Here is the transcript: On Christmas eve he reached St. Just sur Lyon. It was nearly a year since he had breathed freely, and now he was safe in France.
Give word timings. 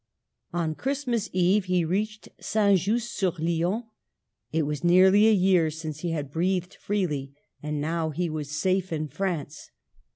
On 0.51 0.73
Christmas 0.73 1.29
eve 1.31 1.65
he 1.65 1.85
reached 1.85 2.27
St. 2.39 2.79
Just 2.79 3.15
sur 3.15 3.33
Lyon. 3.37 3.83
It 4.51 4.63
was 4.63 4.83
nearly 4.83 5.27
a 5.27 5.31
year 5.31 5.69
since 5.69 5.99
he 5.99 6.09
had 6.09 6.31
breathed 6.31 6.73
freely, 6.73 7.35
and 7.61 7.79
now 7.79 8.09
he 8.09 8.27
was 8.27 8.49
safe 8.49 8.91
in 8.91 9.09
France. 9.09 9.69